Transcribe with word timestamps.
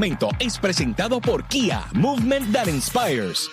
Momento 0.00 0.28
es 0.38 0.56
presentado 0.60 1.20
por 1.20 1.48
Kia, 1.48 1.84
Movement 1.92 2.52
That 2.52 2.68
Inspires. 2.68 3.50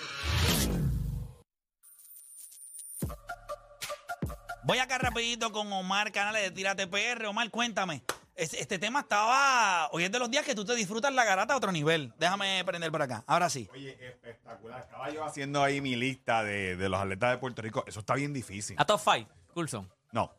Voy 4.62 4.78
acá 4.78 4.96
rapidito 4.98 5.50
con 5.50 5.72
Omar 5.72 6.12
Canales 6.12 6.42
de 6.44 6.50
Tírate 6.52 6.86
PR. 6.86 7.26
Omar, 7.26 7.50
cuéntame. 7.50 8.04
Es- 8.36 8.54
Este 8.54 8.78
tema 8.78 9.00
estaba... 9.00 9.88
Hoy 9.90 10.04
es 10.04 10.12
de 10.12 10.20
los 10.20 10.30
días 10.30 10.44
que 10.44 10.54
tú 10.54 10.64
te 10.64 10.76
disfrutas 10.76 11.12
la 11.12 11.24
garata 11.24 11.54
a 11.54 11.56
otro 11.56 11.72
nivel. 11.72 12.12
Déjame 12.16 12.62
prender 12.64 12.92
por 12.92 13.02
acá. 13.02 13.24
Ahora 13.26 13.50
sí. 13.50 13.68
Oye, 13.72 13.98
espectacular. 14.06 14.82
Estaba 14.82 15.10
yo 15.10 15.24
haciendo 15.24 15.64
ahí 15.64 15.80
mi 15.80 15.96
lista 15.96 16.44
de, 16.44 16.76
de 16.76 16.88
los 16.88 17.00
atletas 17.00 17.32
de 17.32 17.38
Puerto 17.38 17.60
Rico. 17.60 17.82
Eso 17.88 17.98
está 17.98 18.14
bien 18.14 18.32
difícil. 18.32 18.76
A 18.78 18.84
top 18.84 19.00
5, 19.02 19.28
Coulson. 19.52 19.90
No, 20.12 20.32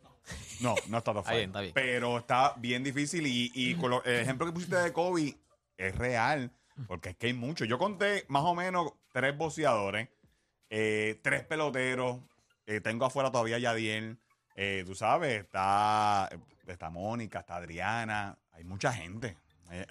no, 0.62 0.74
no 0.88 0.99
está 0.99 1.12
top 1.12 1.18
Está 1.26 1.32
five. 1.32 1.38
bien, 1.40 1.49
está 1.49 1.60
bien. 1.60 1.74
Pero 1.74 2.18
está 2.20 2.54
bien 2.55 2.82
difícil 2.82 3.27
y, 3.27 3.52
y 3.54 3.76
con 3.76 3.90
lo- 3.90 4.04
el 4.05 4.21
ejemplo 4.21 4.46
que 4.46 4.54
pusiste 4.54 4.77
de 4.77 4.94
Kobe 4.94 5.38
es 5.77 5.95
real, 5.95 6.52
porque 6.88 7.09
es 7.09 7.16
que 7.17 7.27
hay 7.27 7.34
mucho. 7.34 7.66
Yo 7.66 7.77
conté 7.77 8.26
más 8.27 8.44
o 8.44 8.54
menos 8.55 8.91
tres 9.12 9.35
boceadores, 9.38 10.09
eh, 10.70 11.20
tres 11.24 11.43
peloteros, 11.43 12.20
eh, 12.65 12.82
tengo 12.82 13.05
afuera 13.05 13.32
todavía 13.32 13.55
a 13.55 13.60
Yadiel, 13.60 14.18
eh, 14.55 14.84
tú 14.85 14.96
sabes, 14.96 15.40
está, 15.43 16.29
está 16.68 16.90
Mónica, 16.90 17.40
está 17.40 17.55
Adriana, 17.57 18.37
hay 18.52 18.63
mucha 18.63 18.91
gente. 18.91 19.37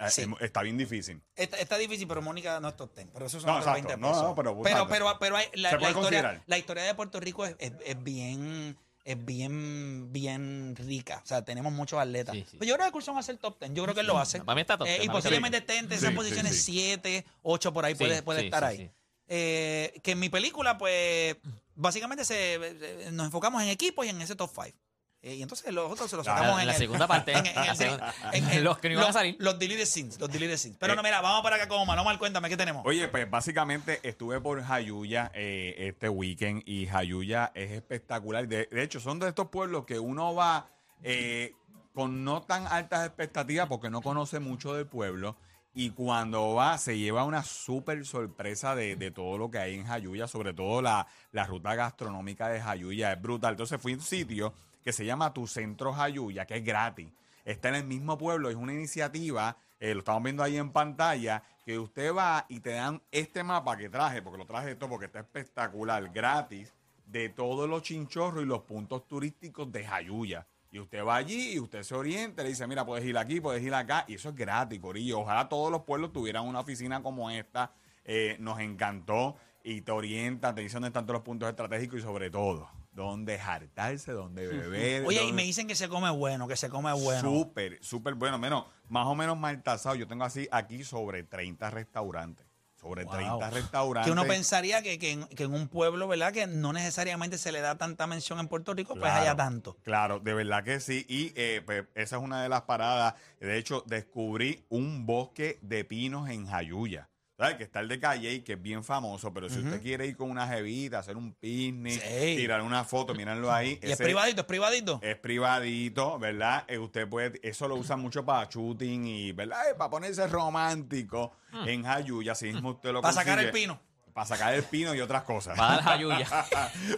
Sí. 0.09 0.25
está 0.41 0.63
bien 0.63 0.75
difícil. 0.75 1.21
Está, 1.35 1.57
está 1.57 1.77
difícil, 1.77 2.07
pero 2.07 2.19
Mónica 2.21 2.59
no 2.59 2.69
es 2.69 2.75
top 2.75 2.95
10. 2.95 3.09
Pero 3.13 3.27
eso 3.27 3.39
son 3.39 3.47
No, 3.51 3.57
otros 3.57 3.67
exacto. 3.77 3.87
20 3.89 4.01
No, 4.01 4.07
pesos. 4.07 4.23
no, 4.23 4.35
pero- 4.35 4.61
pero, 4.63 4.87
pero, 4.87 5.17
pero 5.19 5.37
hay- 5.37 5.49
la, 5.53 5.71
historia, 5.89 6.41
la 6.47 6.57
historia 6.57 6.83
de 6.83 6.95
Puerto 6.95 7.19
Rico 7.19 7.45
es, 7.45 7.55
es- 7.59 7.73
es 7.85 8.03
bien... 8.03 8.75
Es 9.07 9.23
bien, 9.23 10.11
bien 10.11 10.75
rica. 10.75 11.21
O 11.23 11.25
sea, 11.25 11.41
tenemos 11.45 11.71
muchos 11.71 11.97
atletas. 11.97 12.35
Sí, 12.35 12.45
sí. 12.51 12.57
Pero 12.59 12.67
yo 12.67 12.75
creo 12.75 12.87
que 12.87 12.91
Curson 12.91 13.15
va 13.15 13.21
a 13.21 13.23
ser 13.23 13.37
top 13.37 13.57
10. 13.57 13.71
Yo 13.73 13.83
creo 13.83 13.95
que 13.95 14.01
él 14.01 14.07
lo 14.07 14.17
hace. 14.19 14.41
Para 14.41 14.55
mí 14.55 14.59
está 14.61 14.77
top 14.77 14.85
Eh, 14.85 14.95
10, 14.95 15.05
y 15.05 15.09
posiblemente 15.09 15.57
esté 15.59 15.77
entre 15.77 15.95
Sí, 15.97 16.03
esas 16.03 16.09
sí, 16.11 16.15
posiciones 16.17 16.55
sí. 16.57 16.73
7, 16.73 17.25
8, 17.43 17.71
por 17.73 17.85
ahí 17.85 17.93
Sí, 17.93 17.99
puede, 17.99 18.21
puede 18.21 18.39
sí, 18.41 18.45
estar 18.47 18.63
sí, 18.63 18.67
ahí. 18.69 18.77
sí. 18.87 18.91
Eh, 19.29 19.93
que 20.03 20.11
en 20.11 20.19
mi 20.19 20.27
película, 20.27 20.77
pues, 20.77 21.37
básicamente 21.73 22.25
se, 22.25 22.55
eh, 22.55 23.09
nos 23.13 23.27
enfocamos 23.27 23.63
en 23.63 23.69
equipos 23.69 24.05
y 24.05 24.09
en 24.09 24.21
ese 24.21 24.35
top 24.35 24.51
5. 24.53 24.77
Y 25.21 25.41
entonces 25.41 25.73
los 25.73 25.91
otros 25.91 26.09
se 26.09 26.15
los 26.15 26.25
sacamos 26.25 26.55
en 26.55 26.61
en, 26.61 26.67
la 26.67 26.73
el- 26.73 26.77
segunda 26.77 27.07
parte, 27.07 27.31
en- 27.33 27.45
en 27.45 27.55
la 27.55 27.65
el- 27.71 27.75
segunda- 27.77 28.13
en- 28.33 28.49
en- 28.49 28.63
los 28.63 28.77
que 28.77 28.87
no 28.89 28.93
iban 28.93 29.03
a 29.03 29.07
los- 29.07 29.13
salir. 29.15 29.35
Los 29.39 29.59
deleted 29.59 29.85
scenes, 29.85 30.19
los 30.19 30.31
deleted 30.31 30.57
scenes. 30.57 30.77
Pero 30.79 30.93
Eh, 30.93 30.95
no, 30.95 31.03
mira, 31.03 31.21
vamos 31.21 31.41
para 31.43 31.55
acá 31.57 31.67
con 31.67 31.79
Omar. 31.79 31.97
Omar, 31.99 32.17
cuéntame, 32.19 32.49
¿qué 32.49 32.57
tenemos? 32.57 32.83
Oye, 32.85 33.07
pues 33.07 33.29
básicamente 33.29 33.99
estuve 34.07 34.39
por 34.39 34.63
Jayuya 34.63 35.31
eh, 35.33 35.75
este 35.77 36.07
weekend 36.09 36.63
y 36.65 36.85
Jayuya 36.87 37.51
es 37.55 37.71
espectacular. 37.71 38.47
De, 38.47 38.67
de 38.71 38.83
hecho, 38.83 38.99
son 38.99 39.19
de 39.19 39.27
estos 39.29 39.49
pueblos 39.49 39.85
que 39.85 39.99
uno 39.99 40.33
va 40.35 40.67
eh, 41.03 41.53
con 41.93 42.23
no 42.23 42.41
tan 42.43 42.67
altas 42.67 43.05
expectativas 43.07 43.67
porque 43.67 43.89
no 43.89 44.01
conoce 44.01 44.39
mucho 44.39 44.73
del 44.73 44.85
pueblo. 44.87 45.35
Y 45.73 45.91
cuando 45.91 46.55
va, 46.55 46.75
se 46.79 46.97
lleva 46.97 47.23
una 47.23 47.43
súper 47.43 48.03
sorpresa 48.03 48.73
de, 48.73 48.95
de 48.95 49.11
todo 49.11 49.37
lo 49.37 49.51
que 49.51 49.59
hay 49.59 49.75
en 49.75 49.85
Jayuya, 49.85 50.27
sobre 50.27 50.53
todo 50.53 50.81
la, 50.81 51.05
la 51.31 51.45
ruta 51.45 51.75
gastronómica 51.75 52.49
de 52.49 52.59
Jayuya. 52.61 53.13
Es 53.13 53.21
brutal. 53.21 53.51
Entonces 53.53 53.79
fui 53.79 53.93
a 53.93 53.95
un 53.97 54.01
sitio 54.01 54.53
que 54.87 54.93
se 54.93 55.03
llama 55.03 55.33
Tu 55.33 55.45
Centro 55.47 55.91
Jayuya, 55.91 56.45
que 56.45 56.55
es 56.55 56.63
gratis. 56.63 57.09
Está 57.43 57.67
en 57.67 57.75
el 57.75 57.83
mismo 57.83 58.17
pueblo, 58.17 58.49
es 58.49 58.55
una 58.55 58.71
iniciativa, 58.71 59.57
eh, 59.81 59.93
lo 59.93 59.99
estamos 59.99 60.23
viendo 60.23 60.43
ahí 60.43 60.55
en 60.55 60.71
pantalla, 60.71 61.43
que 61.65 61.77
usted 61.77 62.15
va 62.15 62.45
y 62.47 62.61
te 62.61 62.69
dan 62.69 63.01
este 63.11 63.43
mapa 63.43 63.75
que 63.75 63.89
traje, 63.89 64.21
porque 64.21 64.37
lo 64.37 64.45
traje 64.45 64.71
esto 64.71 64.87
porque 64.87 65.07
está 65.07 65.19
espectacular, 65.19 66.09
gratis, 66.13 66.73
de 67.05 67.27
todos 67.27 67.69
los 67.69 67.81
chinchorros 67.81 68.41
y 68.41 68.45
los 68.45 68.61
puntos 68.61 69.05
turísticos 69.09 69.69
de 69.73 69.83
Jayuya. 69.83 70.47
Y 70.71 70.79
usted 70.79 71.03
va 71.03 71.17
allí 71.17 71.55
y 71.55 71.59
usted 71.59 71.83
se 71.83 71.93
orienta, 71.93 72.41
le 72.41 72.47
dice, 72.47 72.65
mira, 72.65 72.85
puedes 72.85 73.03
ir 73.03 73.17
aquí, 73.17 73.41
puedes 73.41 73.61
ir 73.61 73.73
acá, 73.73 74.05
y 74.07 74.13
eso 74.13 74.29
es 74.29 74.35
gratis, 74.35 74.79
Corillo. 74.79 75.19
Ojalá 75.19 75.49
todos 75.49 75.69
los 75.69 75.81
pueblos 75.81 76.13
tuvieran 76.13 76.45
una 76.45 76.61
oficina 76.61 77.03
como 77.03 77.29
esta. 77.29 77.73
Eh, 78.05 78.37
nos 78.39 78.61
encantó 78.61 79.35
y 79.65 79.81
te 79.81 79.91
orienta, 79.91 80.55
te 80.55 80.61
dice 80.61 80.75
dónde 80.75 80.87
están 80.87 81.05
todos 81.05 81.15
los 81.15 81.25
puntos 81.25 81.49
estratégicos 81.49 81.99
y 81.99 82.03
sobre 82.03 82.29
todo, 82.29 82.69
dónde 82.97 83.37
jartarse, 83.37 84.11
dónde 84.11 84.47
beber. 84.47 85.05
Oye, 85.05 85.23
y 85.23 85.31
me 85.31 85.43
dicen 85.43 85.67
que 85.67 85.75
se 85.75 85.87
come 85.87 86.09
bueno, 86.09 86.47
que 86.47 86.55
se 86.57 86.67
come 86.67 86.91
bueno. 86.93 87.21
Súper, 87.21 87.77
súper 87.81 88.15
bueno. 88.15 88.39
Menos, 88.39 88.65
más 88.89 89.05
o 89.05 89.13
menos 89.13 89.37
mal 89.37 89.61
tasado. 89.61 89.95
Yo 89.95 90.07
tengo 90.07 90.23
así 90.23 90.47
aquí 90.51 90.83
sobre 90.83 91.21
30 91.23 91.69
restaurantes. 91.69 92.47
Sobre 92.75 93.05
Wow. 93.05 93.13
30 93.13 93.49
restaurantes. 93.51 94.07
Que 94.07 94.11
uno 94.11 94.27
pensaría 94.27 94.81
que, 94.81 94.97
que 94.97 95.11
en, 95.11 95.25
que 95.27 95.43
en 95.43 95.53
un 95.53 95.67
pueblo, 95.67 96.07
¿verdad? 96.07 96.31
Que 96.33 96.47
no 96.47 96.73
necesariamente 96.73 97.37
se 97.37 97.51
le 97.51 97.61
da 97.61 97.75
tanta 97.77 98.07
mención 98.07 98.39
en 98.39 98.47
Puerto 98.47 98.73
Rico, 98.73 98.93
pues 98.93 99.03
Claro, 99.03 99.21
haya 99.21 99.35
tanto. 99.35 99.77
Claro, 99.83 100.19
de 100.19 100.33
verdad 100.33 100.63
que 100.63 100.79
sí. 100.79 101.05
Y 101.07 101.33
eh, 101.35 101.61
pues, 101.65 101.85
esa 101.95 102.17
es 102.17 102.21
una 102.23 102.41
de 102.41 102.49
las 102.49 102.63
paradas. 102.63 103.13
De 103.39 103.57
hecho, 103.57 103.83
descubrí 103.85 104.63
un 104.69 105.05
bosque 105.05 105.59
de 105.61 105.85
pinos 105.85 106.29
en 106.29 106.47
Jayuya. 106.47 107.09
¿Sabes? 107.37 107.55
Que 107.57 107.63
está 107.65 107.81
el 107.81 107.87
de 107.87 107.99
Calle, 107.99 108.43
que 108.43 108.53
es 108.53 108.61
bien 108.61 108.83
famoso, 108.83 109.31
pero 109.31 109.47
si 109.47 109.59
usted 109.59 109.79
quiere 109.79 110.07
ir 110.07 110.17
con 110.17 110.31
una 110.31 110.47
jevita, 110.47 110.97
hacer 110.97 111.15
un 111.17 111.33
picnic, 111.35 112.01
Sí. 112.01 112.35
tirar 112.35 112.63
una 112.63 112.83
foto, 112.83 113.13
mírenlo 113.13 113.51
ahí. 113.53 113.77
Y 113.79 113.85
es 113.85 113.91
ese- 113.91 114.03
privadito, 114.05 114.41
es 114.41 114.47
privadito. 114.47 114.99
Es 115.03 115.17
privadito, 115.17 116.17
¿verdad? 116.17 116.65
Eh, 116.67 116.79
usted 116.79 117.07
puede, 117.07 117.39
eso 117.47 117.67
lo 117.67 117.75
usan 117.75 117.99
mucho 117.99 118.25
para 118.25 118.49
shooting 118.49 119.05
y, 119.05 119.31
¿verdad? 119.33 119.69
Eh, 119.69 119.75
para 119.77 119.87
ponerse 119.91 120.25
romántico 120.25 121.31
en 121.67 121.83
Jayuya, 121.83 122.31
así 122.31 122.47
mismo 122.47 122.71
usted 122.71 122.91
lo 122.91 123.01
Para 123.03 123.13
sacar 123.13 123.37
el 123.37 123.51
consigue. 123.51 123.67
pino. 123.67 123.79
Para 124.17 124.25
sacar 124.25 124.51
el 124.55 124.63
pino 124.63 124.95
y 124.95 124.99
otras 124.99 125.21
cosas. 125.21 125.55
Para 125.55 125.75
dar 125.75 125.83
jayuya. 125.83 126.27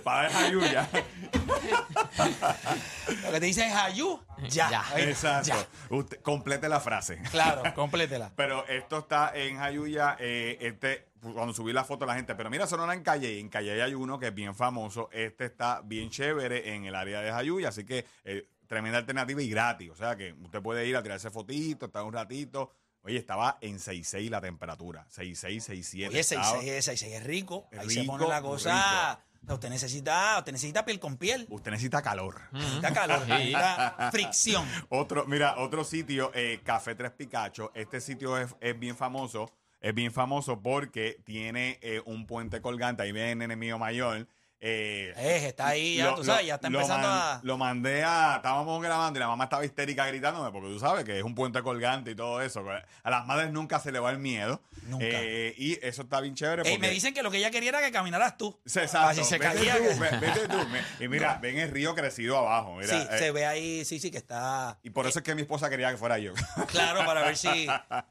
para 0.06 0.30
dar 0.30 0.32
Jayuya. 0.32 0.90
Lo 3.24 3.32
que 3.34 3.40
te 3.42 3.46
dice 3.46 3.68
es 3.68 3.76
Ayú, 3.76 4.22
ya. 4.48 4.86
Exacto. 4.96 5.50
Ya. 5.50 5.68
Usted, 5.90 6.22
complete 6.22 6.70
la 6.70 6.80
frase. 6.80 7.22
Claro, 7.30 7.64
complétela. 7.76 8.32
Pero 8.38 8.66
esto 8.70 9.00
está 9.00 9.34
en 9.36 9.58
Jayuya, 9.58 10.16
eh, 10.18 10.60
este, 10.62 11.10
cuando 11.20 11.54
subí 11.54 11.74
la 11.74 11.84
foto 11.84 12.06
la 12.06 12.16
gente, 12.16 12.36
pero 12.36 12.50
mira, 12.50 12.64
eso 12.64 12.78
no 12.78 12.86
era 12.86 12.94
en 12.94 13.04
Calle, 13.04 13.38
en 13.38 13.50
Calle 13.50 13.84
hay 13.84 13.96
uno 13.96 14.18
que 14.18 14.28
es 14.28 14.34
bien 14.34 14.56
famoso, 14.56 15.10
este 15.12 15.44
está 15.44 15.82
bien 15.84 16.10
chévere 16.10 16.74
en 16.74 16.86
el 16.86 16.96
área 16.96 17.20
de 17.20 17.34
Jayuya, 17.34 17.68
así 17.68 17.84
que 17.84 18.06
eh, 18.24 18.48
tremenda 18.66 18.98
alternativa 18.98 19.42
y 19.42 19.50
gratis, 19.50 19.90
o 19.90 19.96
sea 19.98 20.16
que 20.16 20.32
usted 20.42 20.62
puede 20.62 20.88
ir 20.88 20.96
a 20.96 21.04
tirarse 21.04 21.30
fotitos, 21.30 21.90
estar 21.90 22.06
un 22.06 22.14
ratito. 22.14 22.72
Oye, 23.04 23.18
estaba 23.18 23.58
en 23.62 23.78
6.6 23.80 24.30
la 24.30 24.42
temperatura, 24.42 25.06
6.6, 25.10 25.62
6.7. 25.70 26.10
Oye, 26.10 26.20
estaba- 26.20 26.60
6 26.62 26.88
es, 26.88 27.02
es 27.04 27.24
rico. 27.24 27.68
Ahí 27.78 27.90
se 27.90 28.04
pone 28.04 28.28
la 28.28 28.42
cosa. 28.42 29.20
Usted 29.48 29.70
necesita, 29.70 30.36
usted 30.38 30.52
necesita 30.52 30.84
piel 30.86 31.00
con 31.00 31.18
piel. 31.18 31.48
Usted 31.50 31.72
necesita 31.72 32.02
calor. 32.02 32.42
Necesita 32.52 32.94
calor, 32.94 33.20
Sí. 33.26 33.32
necesita 33.32 34.10
fricción. 34.12 34.68
Otro, 34.90 35.26
mira, 35.26 35.58
otro 35.58 35.84
sitio, 35.86 36.30
eh, 36.36 36.60
Café 36.64 36.94
Tres 36.94 37.12
Picacho. 37.12 37.72
Este 37.74 38.02
sitio 38.02 38.38
es, 38.38 38.54
es 38.60 38.78
bien 38.78 38.96
famoso. 38.98 39.50
Es 39.82 39.94
bien 39.96 40.12
famoso 40.12 40.62
porque 40.62 41.22
tiene 41.24 41.80
eh, 41.82 42.02
un 42.06 42.28
puente 42.28 42.62
colgante. 42.62 43.02
Ahí 43.04 43.14
viene 43.14 43.32
el 43.32 43.38
nene 43.38 43.56
mío 43.56 43.80
mayor. 43.80 44.28
Eh, 44.62 45.14
Eh, 45.16 45.48
está 45.48 45.68
ahí, 45.68 45.96
ya, 45.96 46.14
tú 46.16 46.24
sabes, 46.24 46.46
ya 46.46 46.56
está 46.56 46.68
empezando 46.68 47.08
man- 47.08 47.18
a- 47.18 47.40
Lo 47.44 47.58
mandé 47.58 48.04
a. 48.04 48.36
Estábamos 48.38 48.82
grabando 48.84 49.18
y 49.18 49.22
la 49.22 49.28
mamá 49.28 49.46
estaba 49.46 49.64
histérica 49.64 50.06
gritándome 50.06 50.52
porque 50.52 50.68
tú 50.68 50.80
sabes 50.80 51.06
que 51.06 51.18
es 51.18 51.24
un 51.24 51.34
puente 51.34 51.62
colgante 51.64 52.12
y 52.12 52.16
todo 52.16 52.42
eso. 52.42 52.64
A 53.04 53.10
las 53.10 53.26
madres 53.26 53.52
nunca 53.52 53.80
se 53.80 53.92
le 53.94 54.00
va 54.00 54.12
el 54.12 54.20
miedo. 54.20 54.62
Nunca. 54.84 55.06
Eh, 55.08 55.54
y 55.58 55.80
eso 55.86 56.02
está 56.02 56.20
bien 56.20 56.36
chévere. 56.36 56.64
Porque, 56.64 56.78
me 56.78 56.90
dicen 56.90 57.14
que 57.14 57.24
lo 57.24 57.32
que 57.32 57.38
ella 57.38 57.52
quería 57.52 57.70
era 57.70 57.82
que 57.82 57.92
caminaras 57.92 58.38
tú. 58.38 58.60
Exacto. 58.66 58.98
Así 59.00 59.24
se 59.24 59.38
vete 59.38 59.54
caía. 59.56 59.78
tú, 59.78 59.84
que- 59.84 59.94
ve- 60.00 60.18
vete 60.20 60.48
tú. 60.48 60.58
Y 61.00 61.08
mira, 61.08 61.38
ven 61.42 61.58
el 61.58 61.70
río 61.72 61.96
crecido 61.96 62.38
abajo. 62.38 62.76
Mira, 62.76 62.88
sí, 63.02 63.08
se 63.18 63.32
ve 63.32 63.46
ahí, 63.46 63.86
sí, 63.86 64.00
sí, 64.00 64.12
que 64.12 64.18
está 64.18 64.78
y 64.84 64.90
por 64.90 65.08
eso 65.08 65.20
es 65.20 65.24
que 65.26 65.36
mi 65.36 65.42
esposa 65.44 65.70
quería 65.70 65.90
que 65.92 65.98
fuera 65.98 66.18
yo. 66.20 66.34
claro 66.68 67.06
para 67.06 67.22
ver 67.22 67.38
si, 67.38 67.68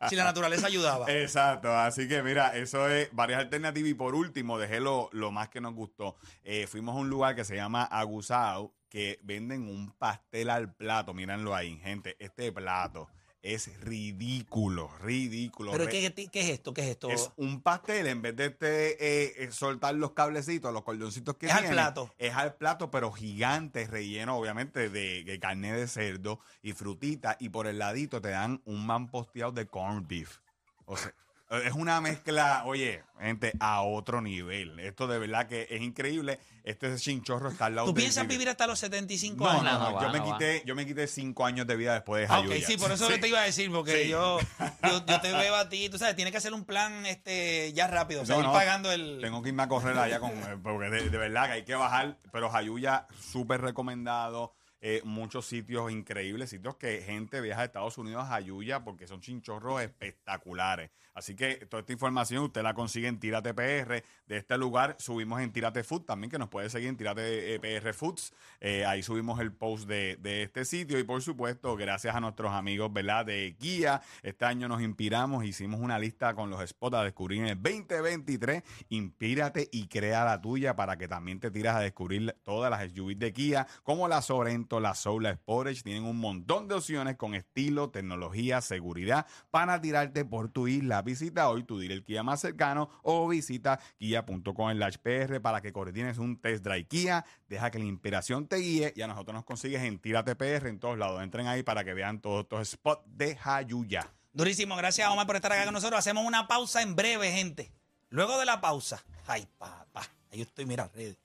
si 0.08 0.16
la 0.16 0.24
naturaleza 0.24 0.66
ayudaba. 0.66 1.10
Exacto, 1.12 1.76
así 1.76 2.08
que 2.08 2.22
mira, 2.22 2.56
eso 2.56 2.88
es 2.88 3.08
varias 3.12 3.40
alternativas. 3.40 3.90
Y 3.90 3.94
por 3.94 4.14
último, 4.14 4.58
dejé 4.58 4.80
lo, 4.80 5.10
lo 5.12 5.30
más 5.30 5.48
que 5.50 5.60
nos 5.60 5.74
gustó. 5.74 6.16
Eh, 6.50 6.66
fuimos 6.66 6.96
a 6.96 6.98
un 7.00 7.10
lugar 7.10 7.36
que 7.36 7.44
se 7.44 7.56
llama 7.56 7.84
Aguzao, 7.84 8.72
que 8.88 9.20
venden 9.22 9.68
un 9.68 9.92
pastel 9.92 10.48
al 10.48 10.74
plato. 10.74 11.12
Mírenlo 11.12 11.54
ahí, 11.54 11.76
gente. 11.76 12.16
Este 12.18 12.50
plato 12.52 13.10
es 13.42 13.78
ridículo, 13.82 14.90
ridículo. 15.02 15.72
Pero 15.72 15.86
¿qué, 15.88 16.10
qué 16.32 16.40
es 16.40 16.48
esto? 16.48 16.72
¿Qué 16.72 16.80
es 16.80 16.86
esto? 16.88 17.10
es 17.10 17.30
un 17.36 17.60
pastel, 17.60 18.06
en 18.06 18.22
vez 18.22 18.34
de 18.34 18.46
este, 18.46 18.92
eh, 18.92 19.44
eh, 19.44 19.52
soltar 19.52 19.94
los 19.96 20.12
cablecitos, 20.12 20.72
los 20.72 20.84
cordoncitos 20.84 21.36
que 21.36 21.48
Es 21.48 21.52
al 21.52 21.68
plato. 21.68 22.14
Es 22.16 22.32
al 22.32 22.54
plato, 22.54 22.90
pero 22.90 23.12
gigante, 23.12 23.86
relleno, 23.86 24.38
obviamente, 24.38 24.88
de, 24.88 25.24
de 25.24 25.38
carne 25.38 25.74
de 25.74 25.86
cerdo 25.86 26.40
y 26.62 26.72
frutita. 26.72 27.36
Y 27.38 27.50
por 27.50 27.66
el 27.66 27.78
ladito 27.78 28.22
te 28.22 28.30
dan 28.30 28.62
un 28.64 28.86
man 28.86 29.10
posteado 29.10 29.52
de 29.52 29.66
corned 29.66 30.06
beef. 30.08 30.38
O 30.86 30.96
sea, 30.96 31.12
Es 31.50 31.72
una 31.72 31.98
mezcla, 32.02 32.62
oye, 32.66 33.02
gente, 33.18 33.52
a 33.58 33.80
otro 33.80 34.20
nivel. 34.20 34.78
Esto 34.80 35.06
de 35.06 35.18
verdad 35.18 35.46
que 35.48 35.66
es 35.70 35.80
increíble. 35.80 36.38
Este 36.62 36.94
chinchorro 36.96 37.48
está 37.48 37.66
al 37.66 37.74
lado 37.76 37.86
¿Tú 37.88 37.94
del 37.94 38.02
piensas 38.02 38.26
vivir 38.28 38.50
hasta 38.50 38.66
los 38.66 38.78
75 38.78 39.42
No, 39.42 39.50
años? 39.50 39.62
no, 39.64 39.72
no, 39.72 39.78
No, 39.78 39.84
no 39.92 40.00
yo, 40.02 40.06
va, 40.08 40.12
me 40.12 40.18
no 40.18 40.26
va. 40.28 40.38
quité, 40.38 40.62
yo 40.66 40.74
me 40.74 40.84
quité 40.84 41.06
cinco 41.06 41.46
años 41.46 41.66
de 41.66 41.76
vida 41.76 41.94
después 41.94 42.20
de 42.28 42.34
Ah, 42.34 42.36
Jayuya. 42.40 42.56
ok, 42.58 42.62
sí, 42.66 42.76
por 42.76 42.92
eso 42.92 43.08
Sí. 43.10 43.18
te 43.18 43.28
iba 43.28 43.40
a 43.40 43.44
decir, 43.44 43.70
porque 43.72 44.02
Sí. 44.04 44.08
yo, 44.10 44.38
yo, 44.82 45.06
yo 45.06 45.20
te 45.22 45.32
veo 45.32 45.54
a 45.56 45.66
ti, 45.70 45.88
tú 45.88 45.96
sabes, 45.96 46.14
tienes 46.16 46.32
que 46.32 46.38
hacer 46.38 46.52
un 46.52 46.66
plan 46.66 47.06
este 47.06 47.72
ya 47.72 47.86
rápido, 47.86 48.22
o 48.22 48.26
sea, 48.26 48.36
No, 48.36 48.42
ir 48.42 48.48
pagando 48.52 48.92
el... 48.92 49.18
Tengo 49.22 49.40
que 49.42 49.48
irme 49.48 49.62
a 49.62 49.68
correr 49.68 49.96
allá 49.98 50.20
con. 50.20 50.32
eh, 50.32 50.58
Porque 50.62 50.90
de, 50.90 51.08
de 51.08 51.16
verdad 51.18 51.46
que 51.46 51.52
hay 51.52 51.64
que 51.64 51.74
bajar. 51.74 52.18
Pero 52.30 52.50
Jayuya, 52.50 53.06
súper 53.18 53.62
recomendado. 53.62 54.52
Eh, 54.80 55.00
muchos 55.04 55.46
sitios 55.46 55.90
increíbles, 55.90 56.50
sitios 56.50 56.76
que 56.76 57.02
gente 57.02 57.40
viaja 57.40 57.62
de 57.62 57.66
Estados 57.66 57.98
Unidos 57.98 58.24
a 58.24 58.28
Jayuya 58.28 58.84
porque 58.84 59.06
son 59.06 59.20
chinchorros 59.20 59.82
espectaculares. 59.82 60.90
Así 61.18 61.34
que 61.34 61.66
toda 61.66 61.80
esta 61.80 61.92
información 61.92 62.44
usted 62.44 62.62
la 62.62 62.74
consigue 62.74 63.08
en 63.08 63.18
Tírate 63.18 63.52
PR. 63.52 64.04
De 64.28 64.36
este 64.36 64.56
lugar 64.56 64.94
subimos 65.00 65.40
en 65.40 65.52
Tírate 65.52 65.82
Food 65.82 66.02
también, 66.02 66.30
que 66.30 66.38
nos 66.38 66.48
puede 66.48 66.70
seguir 66.70 66.88
en 66.88 66.96
Tírate 66.96 67.56
eh, 67.56 67.58
PR 67.58 67.92
Foods. 67.92 68.32
Eh, 68.60 68.84
ahí 68.84 69.02
subimos 69.02 69.40
el 69.40 69.52
post 69.52 69.88
de, 69.88 70.16
de 70.20 70.44
este 70.44 70.64
sitio. 70.64 70.96
Y 70.96 71.02
por 71.02 71.20
supuesto, 71.20 71.74
gracias 71.76 72.14
a 72.14 72.20
nuestros 72.20 72.52
amigos 72.52 72.92
de 72.94 73.56
Guía, 73.58 74.00
este 74.22 74.44
año 74.44 74.68
nos 74.68 74.80
inspiramos, 74.80 75.44
hicimos 75.44 75.80
una 75.80 75.98
lista 75.98 76.34
con 76.34 76.50
los 76.50 76.64
spots 76.68 76.96
a 76.96 77.02
descubrir 77.02 77.40
en 77.40 77.48
el 77.48 77.62
2023. 77.62 78.62
Inspírate 78.90 79.68
y 79.72 79.88
crea 79.88 80.24
la 80.24 80.40
tuya 80.40 80.76
para 80.76 80.96
que 80.98 81.08
también 81.08 81.40
te 81.40 81.50
tiras 81.50 81.74
a 81.74 81.80
descubrir 81.80 82.36
todas 82.44 82.70
las 82.70 82.92
SUVs 82.92 83.18
de 83.18 83.32
Kia, 83.32 83.66
como 83.82 84.06
la 84.06 84.22
Sorento, 84.22 84.67
la 84.70 84.94
Soul, 84.94 85.22
la 85.24 85.34
Sportage. 85.34 85.82
Tienen 85.82 86.04
un 86.04 86.18
montón 86.18 86.68
de 86.68 86.74
opciones 86.74 87.16
con 87.16 87.34
estilo, 87.34 87.90
tecnología, 87.90 88.60
seguridad 88.60 89.26
para 89.50 89.80
tirarte 89.80 90.24
por 90.24 90.50
tu 90.50 90.68
isla. 90.68 91.02
Visita 91.02 91.48
hoy 91.48 91.64
tu 91.64 91.78
dealer 91.78 92.04
Kia 92.04 92.22
más 92.22 92.40
cercano 92.40 92.90
o 93.02 93.26
visita 93.26 93.80
kia.com 93.98 94.70
en 94.70 94.78
PR 95.02 95.40
para 95.40 95.60
que 95.60 95.72
coordines 95.72 96.18
un 96.18 96.40
test 96.40 96.62
drive 96.64 96.86
Kia. 96.86 97.24
Deja 97.48 97.70
que 97.70 97.78
la 97.78 97.86
inspiración 97.86 98.46
te 98.46 98.56
guíe 98.56 98.92
y 98.94 99.02
a 99.02 99.06
nosotros 99.06 99.34
nos 99.34 99.44
consigues 99.44 99.82
en 99.82 99.98
Tírate 99.98 100.36
PR 100.36 100.68
en 100.68 100.78
todos 100.78 100.98
lados. 100.98 101.22
Entren 101.22 101.46
ahí 101.46 101.62
para 101.62 101.82
que 101.84 101.94
vean 101.94 102.20
todos 102.20 102.42
estos 102.42 102.68
spots 102.68 103.02
de 103.06 103.34
Jayuya. 103.36 104.12
Durísimo, 104.32 104.76
gracias 104.76 105.08
Omar 105.08 105.26
por 105.26 105.36
estar 105.36 105.52
acá 105.52 105.64
con 105.64 105.74
nosotros. 105.74 105.98
Hacemos 105.98 106.24
una 106.24 106.46
pausa 106.46 106.82
en 106.82 106.94
breve, 106.94 107.32
gente. 107.32 107.72
Luego 108.10 108.38
de 108.38 108.46
la 108.46 108.60
pausa, 108.60 109.04
ay 109.26 109.46
papá, 109.58 110.08
ahí 110.30 110.42
estoy, 110.42 110.64
mira, 110.64 110.90
ready. 110.94 111.16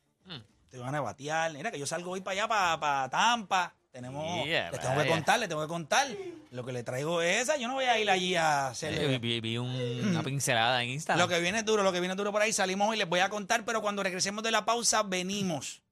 Te 0.73 0.79
van 0.79 0.95
a 0.95 1.01
batear. 1.01 1.53
Mira 1.53 1.69
que 1.69 1.77
yo 1.77 1.85
salgo 1.85 2.09
hoy 2.09 2.21
para 2.21 2.31
allá, 2.33 2.47
para, 2.47 2.79
para 2.79 3.07
Tampa. 3.07 3.75
Tenemos, 3.91 4.43
Yeah, 4.43 4.71
les 4.71 4.79
tengo 4.81 4.99
que 5.03 5.07
contar, 5.07 5.39
les 5.39 5.47
tengo 5.47 5.61
que 5.61 5.67
contar. 5.67 6.07
Lo 6.49 6.65
que 6.65 6.73
le 6.73 6.81
traigo 6.81 7.21
es 7.21 7.43
esa. 7.43 7.57
Yo 7.57 7.67
no 7.67 7.75
voy 7.75 7.85
a 7.85 7.99
ir 7.99 8.09
allí 8.09 8.33
a 8.33 8.69
hacer. 8.69 8.91
Eh, 8.95 9.19
vi, 9.19 9.39
vi 9.39 9.59
un- 9.59 9.69
una 9.69 10.23
pincelada 10.23 10.81
en 10.81 10.89
Instagram. 10.89 11.23
Lo 11.23 11.31
que 11.31 11.39
viene 11.41 11.59
es 11.59 11.65
duro, 11.65 11.83
lo 11.83 11.91
que 11.93 11.99
viene 11.99 12.13
es 12.13 12.17
duro 12.17 12.31
por 12.31 12.41
ahí. 12.41 12.51
Salimos 12.51 12.89
hoy, 12.89 12.97
les 12.97 13.07
voy 13.07 13.19
a 13.19 13.29
contar, 13.29 13.63
pero 13.65 13.83
cuando 13.83 14.01
regresemos 14.01 14.43
de 14.43 14.49
la 14.49 14.65
pausa, 14.65 15.03
venimos 15.03 15.83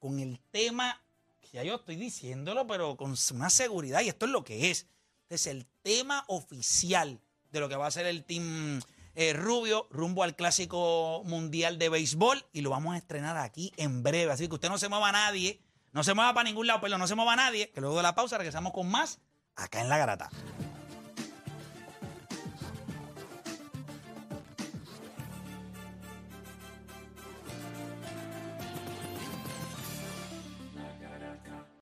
con 0.00 0.18
el 0.18 0.40
tema, 0.50 1.00
que 1.40 1.50
ya 1.52 1.62
yo 1.62 1.76
estoy 1.76 1.94
diciéndolo, 1.94 2.66
pero 2.66 2.96
con 2.96 3.14
una 3.32 3.48
seguridad, 3.48 4.00
y 4.00 4.08
esto 4.08 4.26
es 4.26 4.32
lo 4.32 4.42
que 4.42 4.72
es. 4.72 4.88
Este 5.22 5.36
es 5.36 5.46
el 5.46 5.66
tema 5.84 6.24
oficial 6.26 7.20
de 7.52 7.60
lo 7.60 7.68
que 7.68 7.76
va 7.76 7.86
a 7.86 7.92
ser 7.92 8.06
el 8.06 8.24
Team 8.24 8.80
eh, 9.14 9.32
Rubio 9.32 9.86
rumbo 9.90 10.22
al 10.22 10.36
Clásico 10.36 11.22
Mundial 11.24 11.78
de 11.78 11.88
Béisbol, 11.88 12.44
y 12.52 12.60
lo 12.60 12.70
vamos 12.70 12.94
a 12.94 12.98
estrenar 12.98 13.36
aquí 13.36 13.72
en 13.76 14.02
breve. 14.02 14.32
Así 14.32 14.48
que 14.48 14.54
usted 14.54 14.68
no 14.68 14.78
se 14.78 14.88
mueva 14.88 15.08
a 15.08 15.12
nadie, 15.12 15.60
no 15.92 16.04
se 16.04 16.14
mueva 16.14 16.34
para 16.34 16.44
ningún 16.44 16.66
lado, 16.66 16.80
pero 16.80 16.98
no 16.98 17.06
se 17.06 17.14
mueva 17.14 17.34
a 17.34 17.36
nadie, 17.36 17.70
que 17.70 17.80
luego 17.80 17.96
de 17.96 18.02
la 18.02 18.14
pausa 18.14 18.38
regresamos 18.38 18.72
con 18.72 18.90
más 18.90 19.20
acá 19.56 19.80
en 19.80 19.88
La 19.88 19.98
Garata. 19.98 20.30